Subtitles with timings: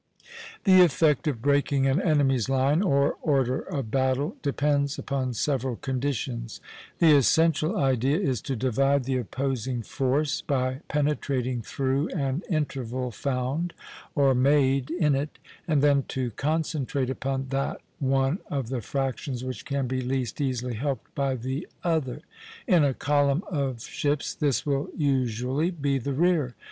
[0.63, 6.59] The effect of breaking an enemy's line, or order of battle, depends upon several conditions.
[6.97, 13.75] The essential idea is to divide the opposing force by penetrating through an interval found,
[14.15, 15.37] or made, in it,
[15.67, 20.73] and then to concentrate upon that one of the fractions which can be least easily
[20.77, 22.21] helped by the other.
[22.65, 26.55] In a column of ships this will usually be the rear.